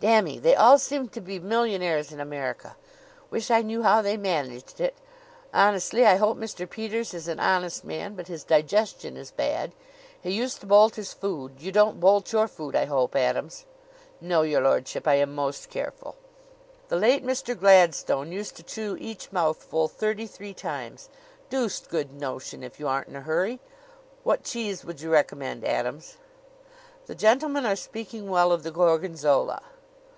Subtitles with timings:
[0.00, 0.38] "Damme!
[0.42, 2.76] They all seem to be millionaires in America.
[3.30, 4.94] Wish I knew how they managed it.
[5.54, 6.36] Honestly, I hope.
[6.36, 6.68] Mr.
[6.68, 9.72] Peters is an honest man, but his digestion is bad.
[10.20, 11.52] He used to bolt his food.
[11.58, 13.64] You don't bolt your food, I hope, Adams?"
[14.20, 16.16] "No, your lordship; I am most careful."
[16.88, 17.58] "The late Mr.
[17.58, 21.08] Gladstone used to chew each mouthful thirty three times.
[21.48, 23.58] Deuced good notion if you aren't in a hurry.
[24.22, 26.18] What cheese would you recommend, Adams?"
[27.06, 29.62] "The gentlemen are speaking well of the Gorgonzola."